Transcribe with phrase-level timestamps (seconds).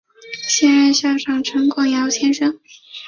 [0.49, 2.59] 现任校长为陈广尧先生。